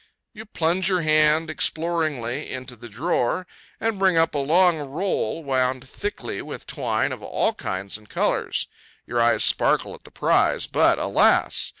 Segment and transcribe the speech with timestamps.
[0.33, 3.45] You plunge your hand exploringly into the drawer,
[3.79, 8.67] and bring up a long roll wound thickly with twine of all kinds and colors.
[9.05, 11.69] Your eyes sparkle at the prize; but, alas!